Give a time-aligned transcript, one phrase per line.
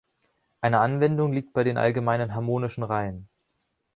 [0.61, 3.29] Eine Anwendung liegt bei den allgemeinen harmonischen Reihen.